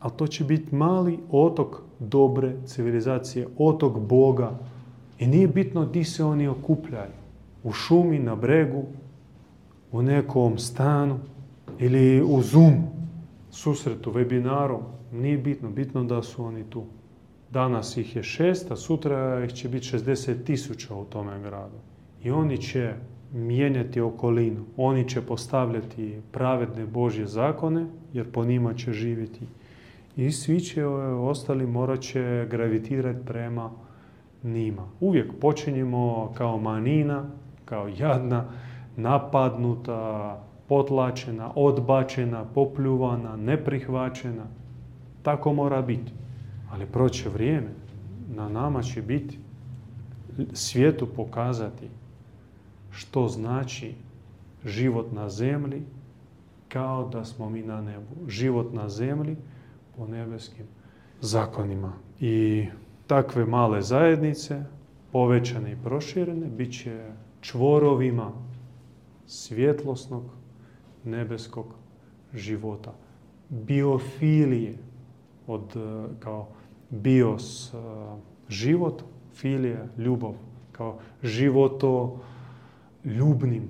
Ali 0.00 0.12
to 0.16 0.26
će 0.26 0.44
biti 0.44 0.74
mali 0.74 1.18
otok 1.30 1.82
dobre 2.00 2.56
civilizacije, 2.66 3.48
otok 3.58 3.98
Boga. 3.98 4.58
I 5.18 5.26
nije 5.26 5.48
bitno 5.48 5.86
di 5.86 6.04
se 6.04 6.24
oni 6.24 6.48
okupljaju. 6.48 7.12
U 7.62 7.72
šumi, 7.72 8.18
na 8.18 8.36
bregu, 8.36 8.84
u 9.92 10.02
nekom 10.02 10.58
stanu 10.58 11.18
ili 11.78 12.22
u 12.22 12.42
Zoom 12.42 12.74
susretu, 13.50 14.12
webinaru. 14.12 14.78
Nije 15.12 15.38
bitno, 15.38 15.70
bitno 15.70 16.04
da 16.04 16.22
su 16.22 16.44
oni 16.44 16.64
tu. 16.64 16.84
Danas 17.50 17.96
ih 17.96 18.16
je 18.16 18.22
šest, 18.22 18.70
a 18.70 18.76
sutra 18.76 19.44
ih 19.44 19.52
će 19.52 19.68
biti 19.68 19.86
60 19.86 20.44
tisuća 20.44 20.94
u 20.94 21.04
tome 21.04 21.40
gradu. 21.40 21.76
I 22.22 22.30
oni 22.30 22.58
će 22.58 22.94
mijenjati 23.32 24.00
okolinu. 24.00 24.64
Oni 24.76 25.08
će 25.08 25.20
postavljati 25.20 26.20
pravedne 26.32 26.86
Božje 26.86 27.26
zakone, 27.26 27.86
jer 28.12 28.30
po 28.30 28.44
njima 28.44 28.74
će 28.74 28.92
živjeti. 28.92 29.46
I 30.20 30.32
svi 30.32 30.60
će 30.60 30.86
ostali 30.86 31.66
morat 31.66 32.00
će 32.00 32.46
gravitirati 32.50 33.26
prema 33.26 33.70
njima. 34.42 34.82
Uvijek 35.00 35.32
počinjemo 35.40 36.32
kao 36.34 36.58
manina, 36.58 37.24
kao 37.64 37.88
jadna, 37.98 38.44
napadnuta, 38.96 40.42
potlačena, 40.68 41.50
odbačena, 41.54 42.44
popljuvana, 42.44 43.36
neprihvaćena. 43.36 44.44
Tako 45.22 45.52
mora 45.52 45.82
biti. 45.82 46.12
Ali 46.70 46.86
proće 46.86 47.28
vrijeme. 47.28 47.70
Na 48.34 48.48
nama 48.48 48.82
će 48.82 49.02
biti 49.02 49.38
svijetu 50.52 51.06
pokazati 51.16 51.88
što 52.90 53.28
znači 53.28 53.94
život 54.64 55.12
na 55.12 55.28
zemlji 55.28 55.82
kao 56.68 57.08
da 57.08 57.24
smo 57.24 57.50
mi 57.50 57.62
na 57.62 57.80
nebu. 57.80 58.28
Život 58.28 58.72
na 58.72 58.88
zemlji 58.88 59.36
po 59.96 60.06
nebeskim 60.06 60.66
zakonima. 61.20 61.92
I 62.20 62.66
takve 63.06 63.46
male 63.46 63.82
zajednice, 63.82 64.64
povećane 65.12 65.72
i 65.72 65.76
proširene, 65.84 66.46
bit 66.46 66.72
će 66.82 67.10
čvorovima 67.40 68.32
svjetlosnog 69.26 70.22
nebeskog 71.04 71.66
života. 72.34 72.92
Biofilije, 73.48 74.74
od, 75.46 75.76
kao 76.20 76.48
bios 76.90 77.72
život, 78.48 79.02
filija 79.34 79.86
ljubav, 79.98 80.34
kao 80.72 80.98
životo 81.22 82.20
ljubnim 83.04 83.68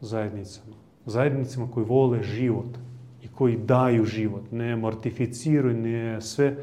zajednicama. 0.00 0.76
Zajednicama 1.06 1.70
koji 1.70 1.86
vole 1.86 2.22
život 2.22 2.78
i 3.22 3.28
koji 3.28 3.56
daju 3.56 4.04
život. 4.04 4.52
Ne 4.52 4.76
mortificiraju, 4.76 5.76
ne 5.76 6.20
sve 6.20 6.46
e, 6.46 6.56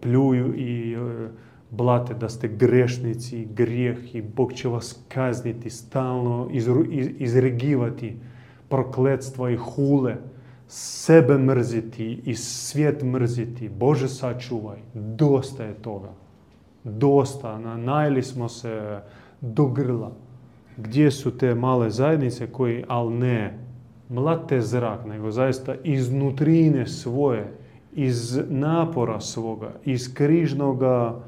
pljuju 0.00 0.54
i 0.56 0.92
e, 0.92 1.28
blate 1.70 2.14
da 2.14 2.28
ste 2.28 2.48
grešnici, 2.48 3.46
grijeh 3.54 4.14
i 4.14 4.22
Bog 4.22 4.52
će 4.52 4.68
vas 4.68 5.04
kazniti, 5.08 5.70
stalno 5.70 6.48
izregivati 7.18 8.16
prokletstva 8.68 9.50
i 9.50 9.56
hule, 9.56 10.16
sebe 10.68 11.38
mrziti 11.38 12.20
i 12.24 12.34
svijet 12.34 13.02
mrziti. 13.02 13.68
Bože 13.68 14.08
sačuvaj, 14.08 14.78
dosta 14.94 15.64
je 15.64 15.74
toga. 15.74 16.12
Dosta, 16.84 17.58
najeli 17.76 18.22
smo 18.22 18.48
se 18.48 19.00
do 19.40 19.66
grla 19.66 20.12
gdje 20.76 21.10
su 21.10 21.38
te 21.38 21.54
male 21.54 21.90
zajednice 21.90 22.46
koji, 22.46 22.84
ali 22.88 23.14
ne 23.14 23.58
mlate 24.08 24.60
zrak, 24.60 25.04
nego 25.06 25.30
zaista 25.30 25.74
iznutrine 25.84 26.86
svoje, 26.86 27.52
iz 27.94 28.40
napora 28.48 29.20
svoga, 29.20 29.72
iz 29.84 30.14
križnoga 30.14 31.20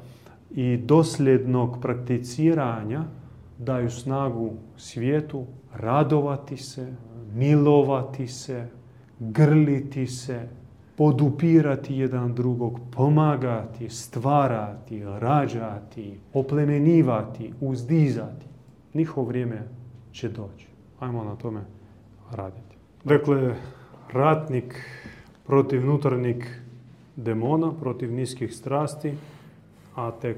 i 0.51 0.77
dosljednog 0.77 1.77
prakticiranja 1.81 3.03
daju 3.57 3.89
snagu 3.89 4.51
svijetu 4.77 5.45
radovati 5.73 6.57
se, 6.57 6.93
milovati 7.33 8.27
se, 8.27 8.67
grliti 9.19 10.07
se, 10.07 10.47
podupirati 10.97 11.95
jedan 11.95 12.33
drugog, 12.33 12.79
pomagati, 12.95 13.89
stvarati, 13.89 15.03
rađati, 15.19 16.19
oplemenivati, 16.33 17.53
uzdizati 17.61 18.45
njihovo 18.93 19.27
vrijeme 19.27 19.63
će 20.11 20.29
doći. 20.29 20.67
Ajmo 20.99 21.23
na 21.23 21.35
tome 21.35 21.61
raditi. 22.31 22.66
Dakle, 23.07 23.55
ratnik 24.11 24.75
protiv 25.45 25.85
nutarnjeg 25.85 26.43
demona, 27.15 27.71
protiv 27.79 28.11
niskih 28.11 28.53
strasti, 28.53 29.13
a 29.95 30.11
tek 30.11 30.37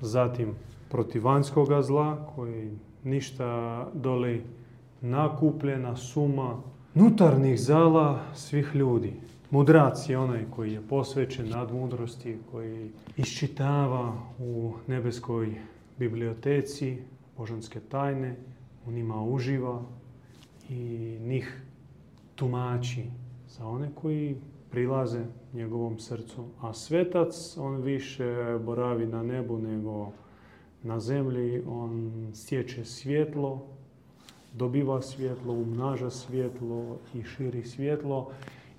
zatim 0.00 0.54
protiv 0.88 1.24
vanjskoga 1.24 1.82
zla 1.82 2.32
koji 2.34 2.70
ništa 3.04 3.88
doli 3.94 4.42
nakupljena 5.00 5.96
suma 5.96 6.56
nutarnjih 6.94 7.60
zala 7.60 8.20
svih 8.34 8.70
ljudi. 8.74 9.12
Mudrac 9.50 10.08
je 10.08 10.18
onaj 10.18 10.44
koji 10.50 10.72
je 10.72 10.88
posvećen 10.88 11.48
nad 11.48 11.72
mudrosti, 11.72 12.38
koji 12.50 12.90
iščitava 13.16 14.12
u 14.38 14.72
nebeskoj 14.86 15.54
biblioteci 15.98 16.98
božanske 17.36 17.80
tajne, 17.80 18.36
u 18.86 18.92
njima 18.92 19.22
uživa 19.22 19.82
i 20.68 21.18
njih 21.20 21.65
tumači 22.36 23.04
za 23.48 23.66
one 23.66 23.90
koji 23.94 24.36
prilaze 24.70 25.24
njegovom 25.52 25.98
srcu. 25.98 26.44
A 26.60 26.72
svetac, 26.72 27.56
on 27.56 27.82
više 27.82 28.58
boravi 28.64 29.06
na 29.06 29.22
nebu 29.22 29.58
nego 29.58 30.12
na 30.82 31.00
zemlji, 31.00 31.62
on 31.68 32.12
stječe 32.34 32.84
svjetlo, 32.84 33.66
dobiva 34.52 35.02
svjetlo, 35.02 35.52
umnaža 35.52 36.10
svjetlo 36.10 36.98
i 37.14 37.22
širi 37.22 37.64
svjetlo 37.64 38.30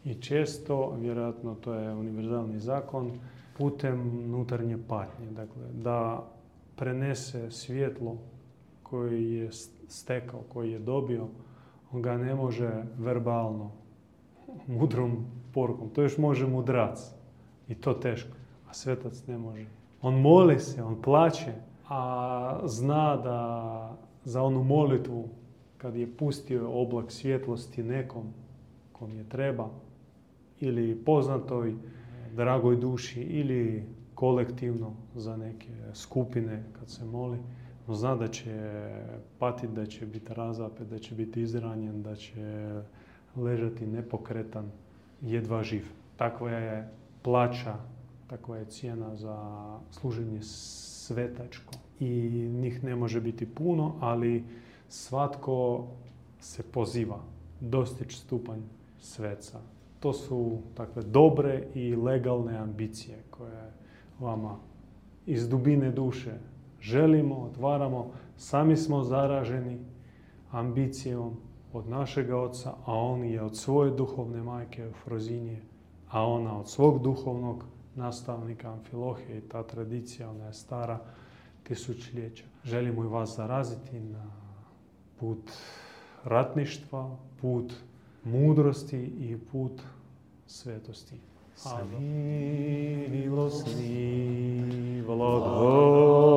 i 0.06 0.14
često, 0.14 0.96
vjerojatno 1.00 1.56
to 1.56 1.74
je 1.74 1.94
univerzalni 1.94 2.60
zakon, 2.60 3.12
putem 3.58 4.24
unutarnje 4.26 4.78
patnje. 4.88 5.32
Dakle, 5.32 5.64
da 5.74 6.28
prenese 6.76 7.52
svjetlo 7.52 8.18
koji 8.84 9.34
je 9.34 9.50
stekao, 9.88 10.42
koji 10.54 10.72
je 10.72 10.80
dobio, 10.80 11.28
on 11.92 12.02
ga 12.02 12.18
ne 12.18 12.36
može 12.36 12.84
verbalno, 12.98 13.72
mudrom 14.68 15.26
porukom. 15.54 15.90
To 15.90 16.02
još 16.02 16.18
može 16.18 16.48
mudrac 16.48 17.12
i 17.68 17.76
to 17.76 17.94
teško, 17.94 18.38
a 18.70 18.74
svetac 18.74 19.28
ne 19.28 19.38
može. 19.38 19.66
On 20.02 20.22
moli 20.22 20.60
se, 20.60 20.84
on 20.84 21.02
plaće, 21.02 21.54
a 21.90 22.60
zna 22.66 23.18
da 23.18 23.98
za 24.24 24.44
onu 24.44 24.64
molitvu 24.64 25.30
kad 25.78 25.96
je 25.96 26.18
pustio 26.18 26.72
oblak 26.72 27.12
svjetlosti 27.12 27.84
nekom 27.84 28.24
kom 28.92 29.18
je 29.18 29.30
treba 29.30 29.70
ili 30.60 31.04
poznatoj 31.06 31.76
dragoj 32.36 32.76
duši 32.76 33.22
ili 33.22 33.84
kolektivno 34.16 34.94
za 35.16 35.38
neke 35.38 35.70
skupine 35.94 36.64
kad 36.80 36.90
se 36.90 37.06
moli, 37.06 37.38
zna 37.96 38.16
da 38.16 38.28
će 38.28 38.90
patiti, 39.40 39.74
da 39.74 39.86
će 39.86 40.06
biti 40.06 40.34
razapet, 40.34 40.88
da 40.88 41.00
će 41.00 41.16
biti 41.16 41.42
izranjen, 41.42 42.04
da 42.04 42.16
će 42.16 42.72
ležati 43.36 43.88
nepokretan, 43.88 44.72
jedva 45.22 45.64
živ. 45.64 45.86
Takva 46.18 46.52
je 46.52 46.90
plaća, 47.22 47.76
takva 48.28 48.58
je 48.58 48.66
cijena 48.66 49.16
za 49.16 49.38
služenje 49.92 50.40
svetačko. 50.42 51.74
I 52.00 52.10
njih 52.62 52.84
ne 52.84 52.96
može 52.96 53.22
biti 53.22 53.46
puno, 53.46 53.96
ali 54.00 54.44
svatko 54.90 55.88
se 56.40 56.64
poziva 56.64 57.20
dostići 57.60 58.18
stupanj 58.18 58.62
sveca. 59.00 59.60
To 60.00 60.14
su 60.14 60.58
takve 60.76 61.04
dobre 61.04 61.68
i 61.76 61.96
legalne 61.96 62.58
ambicije 62.58 63.18
koje 63.30 63.72
vama 64.20 64.58
iz 65.26 65.50
dubine 65.50 65.92
duše 65.92 66.34
želimo, 66.82 67.36
otvaramo. 67.36 68.12
Sami 68.38 68.78
smo 68.78 69.04
zaraženi 69.04 69.80
ambicijom 70.52 71.34
od 71.74 71.90
našega 71.90 72.38
oca, 72.38 72.74
a 72.86 72.94
on 72.94 73.24
je 73.24 73.42
od 73.42 73.58
svoje 73.58 73.92
duhovne 73.92 74.44
majke 74.44 74.90
Frozinije, 75.04 75.62
a 76.10 76.26
ona 76.26 76.60
od 76.60 76.70
svog 76.70 77.02
duhovnog 77.02 77.64
nastavnika 77.96 78.72
Amfilohije 78.72 79.38
i 79.38 79.42
ta 79.42 79.64
tradicija, 79.64 80.30
ona 80.30 80.46
je 80.46 80.54
stara 80.54 81.00
tisućljeća. 81.64 82.44
Želimo 82.64 83.04
i 83.04 83.08
vas 83.08 83.36
zaraziti 83.36 84.00
na 84.00 84.26
put 85.20 85.52
ratništva, 86.24 87.18
put 87.42 87.74
mudrosti 88.24 88.98
i 88.98 89.38
put 89.52 89.82
svetosti. 90.48 91.16
Samilosni 91.56 91.88
vladaru 95.08 96.37